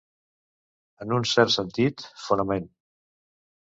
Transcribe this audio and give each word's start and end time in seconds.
En 1.05 1.15
un 1.19 1.29
cert 1.33 1.55
sentit, 1.59 2.09
fonament. 2.27 2.71